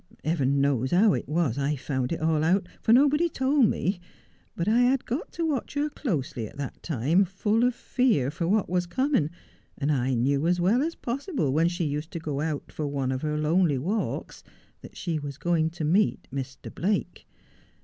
[0.25, 3.99] Heaven knows how it was I found it all out, for nobody told me,
[4.55, 8.47] but I had got to watch her closely at that time, full of fear for
[8.47, 9.29] what was coming,
[9.77, 13.11] and I knew as well as possible when she used to go out for one
[13.11, 14.43] of her lonely walks
[14.81, 16.73] that she was going to meet Mr.
[16.73, 17.27] Blake.